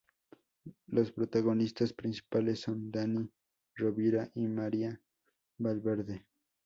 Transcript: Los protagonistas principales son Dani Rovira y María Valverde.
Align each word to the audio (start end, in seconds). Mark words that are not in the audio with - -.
Los 0.87 1.11
protagonistas 1.11 1.93
principales 1.93 2.61
son 2.61 2.89
Dani 2.89 3.29
Rovira 3.75 4.31
y 4.33 4.47
María 4.47 4.99
Valverde. 5.59 6.25